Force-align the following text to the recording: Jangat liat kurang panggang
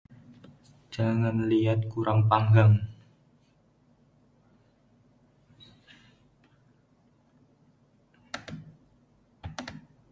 Jangat 0.95 1.35
liat 1.49 1.81
kurang 1.93 2.19
panggang 2.29 2.73